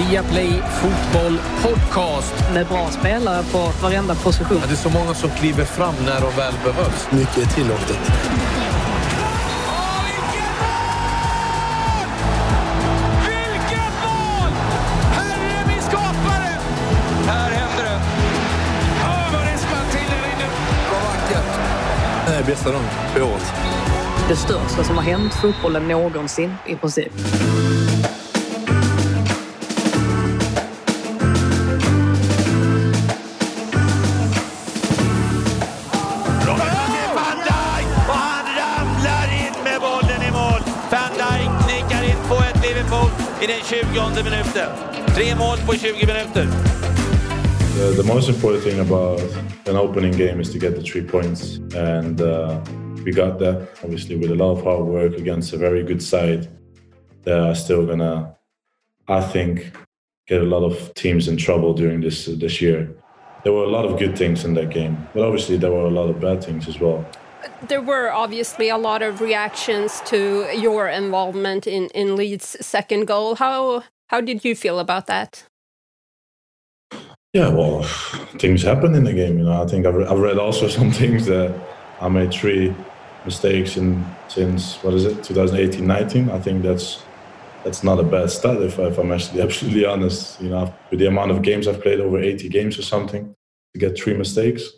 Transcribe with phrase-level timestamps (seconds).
[0.00, 2.34] Viaplay Fotboll Podcast.
[2.54, 4.58] Med bra spelare på varenda position.
[4.60, 7.08] Ja, det är så många som kliver fram när de väl behövs.
[7.10, 7.98] Mycket är tillåtet.
[22.26, 23.52] Nej, bästa dagen på året.
[24.28, 27.12] Det största som har hänt fotbollen någonsin i princip.
[43.42, 44.68] I den 20 minuten.
[45.16, 46.46] Tre mål på 20 minuter.
[47.76, 49.20] The, the, most important thing about
[49.66, 52.60] an opening game is to get the three points, and uh,
[53.04, 53.68] we got that.
[53.82, 56.48] Obviously, with a lot of hard work against a very good side,
[57.22, 58.36] they are still gonna,
[59.08, 59.72] I think,
[60.26, 62.88] get a lot of teams in trouble during this this year.
[63.44, 65.94] There were a lot of good things in that game, but obviously there were a
[66.00, 67.04] lot of bad things as well.
[67.68, 73.36] There were obviously a lot of reactions to your involvement in, in Leeds' second goal.
[73.36, 75.44] How how did you feel about that?
[77.32, 77.84] Yeah, well,
[78.38, 79.38] things happen in the game.
[79.38, 81.54] You know, I think I've, I've read also some things that
[82.00, 82.74] I made three
[83.24, 86.30] mistakes in since what is it, 2018, 19.
[86.30, 87.02] I think that's
[87.62, 90.40] that's not a bad start if, if I'm actually absolutely honest.
[90.40, 93.34] You know, with the amount of games I've played, over 80 games or something,
[93.74, 94.72] to get three mistakes,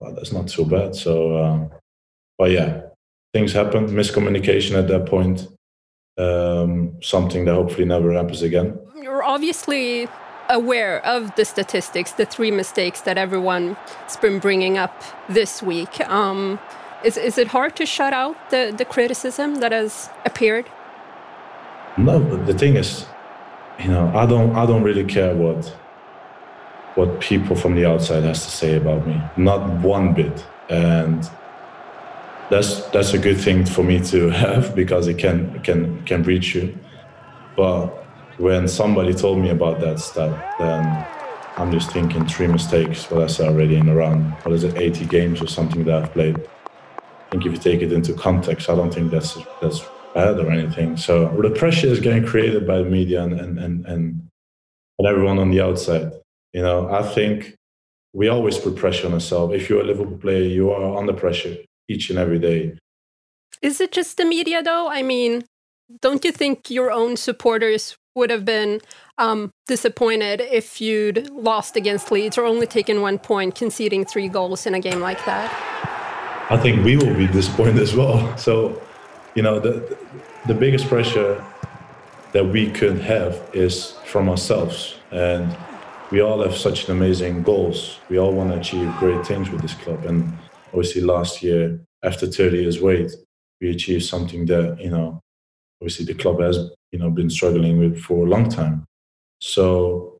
[0.00, 0.94] well, that's not so bad.
[0.94, 1.70] So, um,
[2.36, 2.82] but yeah,
[3.32, 3.88] things happen.
[3.88, 5.48] Miscommunication at that point.
[6.16, 8.78] Um, something that hopefully never happens again.
[9.00, 10.08] You're obviously
[10.48, 13.76] aware of the statistics, the three mistakes that everyone's
[14.20, 16.00] been bringing up this week.
[16.08, 16.58] Um,
[17.04, 20.66] is, is it hard to shut out the, the criticism that has appeared?
[21.96, 23.06] No, but the thing is,
[23.78, 25.74] you know, I don't I don't really care what
[26.98, 29.22] what people from the outside has to say about me.
[29.36, 30.44] Not one bit.
[30.68, 31.22] And
[32.50, 36.56] that's that's a good thing for me to have because it can can can reach
[36.56, 36.76] you.
[37.56, 37.86] But
[38.38, 40.82] when somebody told me about that stuff, then
[41.56, 43.08] I'm just thinking three mistakes.
[43.10, 46.12] What I already in a around what is it, 80 games or something that I've
[46.12, 46.36] played.
[46.36, 49.80] I think if you take it into context, I don't think that's that's
[50.14, 50.96] bad or anything.
[50.96, 55.52] So the pressure is getting created by the media and and and, and everyone on
[55.52, 56.10] the outside.
[56.52, 57.54] You know, I think
[58.12, 59.54] we always put pressure on ourselves.
[59.54, 61.56] If you're a Liverpool player, you are under pressure
[61.88, 62.76] each and every day.
[63.62, 64.88] Is it just the media, though?
[64.88, 65.44] I mean,
[66.00, 68.80] don't you think your own supporters would have been
[69.16, 74.66] um, disappointed if you'd lost against Leeds or only taken one point, conceding three goals
[74.66, 75.50] in a game like that?
[76.50, 78.36] I think we will be disappointed as well.
[78.36, 78.80] So,
[79.34, 79.96] you know, the
[80.46, 81.44] the biggest pressure
[82.32, 85.54] that we could have is from ourselves, and
[86.10, 87.98] we all have such amazing goals.
[88.08, 90.36] We all want to achieve great things with this club, and
[90.68, 93.12] obviously last year, after 30 years wait,
[93.60, 95.20] we achieved something that you know,
[95.80, 96.56] obviously the club has
[96.92, 98.84] you know been struggling with for a long time.
[99.40, 100.18] So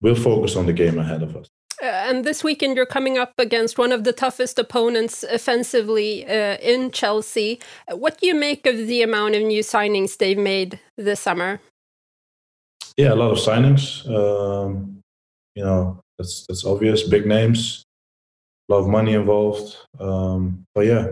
[0.00, 1.48] we'll focus on the game ahead of us.
[1.82, 6.58] Uh, and this weekend, you're coming up against one of the toughest opponents offensively uh,
[6.58, 7.58] in Chelsea.
[7.88, 11.60] What do you make of the amount of new signings they've made this summer?
[13.00, 14.06] Yeah, a lot of signings.
[14.06, 15.00] Um,
[15.54, 17.02] you know, that's that's obvious.
[17.02, 17.82] Big names,
[18.68, 19.74] a lot of money involved.
[19.98, 21.06] Um, but yeah,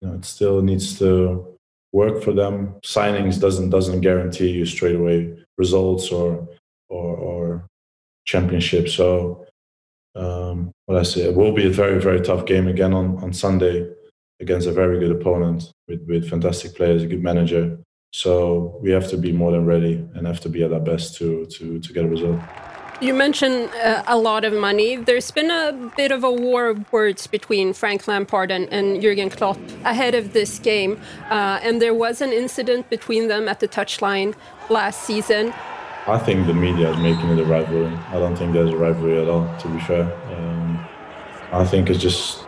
[0.00, 1.46] you know, it still needs to
[1.92, 2.76] work for them.
[2.82, 6.48] Signings doesn't doesn't guarantee you straight away results or
[6.88, 7.66] or, or
[8.24, 8.88] championship.
[8.88, 9.44] So
[10.14, 13.34] um, what I say, it will be a very very tough game again on on
[13.34, 13.92] Sunday
[14.40, 17.78] against a very good opponent with with fantastic players, a good manager.
[18.16, 21.16] So we have to be more than ready and have to be at our best
[21.18, 22.40] to to to get a result.
[23.02, 24.96] You mentioned uh, a lot of money.
[24.96, 29.28] There's been a bit of a war of words between Frank Lampard and, and Jurgen
[29.28, 33.68] Klopp ahead of this game, uh, and there was an incident between them at the
[33.68, 34.34] touchline
[34.70, 35.52] last season.
[36.06, 37.92] I think the media is making it a rivalry.
[38.14, 39.44] I don't think there's a rivalry at all.
[39.58, 40.88] To be fair, um,
[41.52, 42.46] I think it's just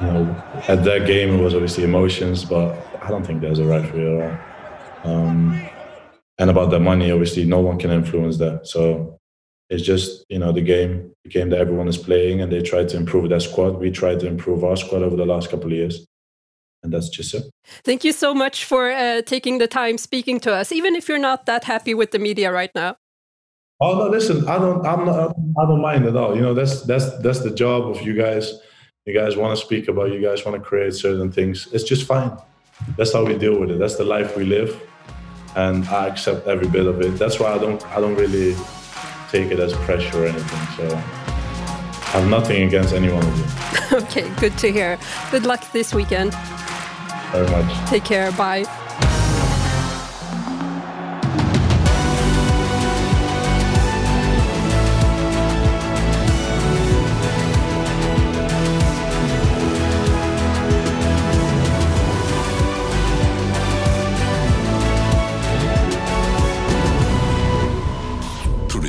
[0.00, 0.22] you know
[0.66, 4.20] at that game it was obviously emotions, but I don't think there's a rivalry at
[4.24, 4.55] all.
[5.06, 5.60] Um,
[6.38, 8.66] and about the money, obviously, no one can influence that.
[8.66, 9.18] So
[9.70, 12.84] it's just you know the game, the game that everyone is playing, and they try
[12.84, 13.78] to improve their squad.
[13.78, 16.04] We tried to improve our squad over the last couple of years,
[16.82, 17.44] and that's just it.
[17.84, 21.18] Thank you so much for uh, taking the time speaking to us, even if you're
[21.18, 22.96] not that happy with the media right now.
[23.80, 26.34] Oh no, listen, I don't, I'm not, I don't mind at all.
[26.34, 28.52] You know, that's that's that's the job of you guys.
[29.06, 31.68] You guys want to speak about, you guys want to create certain things.
[31.72, 32.36] It's just fine.
[32.96, 33.78] That's how we deal with it.
[33.78, 34.80] That's the life we live
[35.56, 37.18] and I accept every bit of it.
[37.18, 38.54] That's why I don't I don't really
[39.28, 40.88] take it as pressure or anything.
[40.88, 43.96] So I have nothing against any one of you.
[43.98, 44.98] okay, good to hear.
[45.30, 46.34] Good luck this weekend.
[47.32, 47.90] Very much.
[47.90, 48.30] Take care.
[48.32, 48.64] Bye.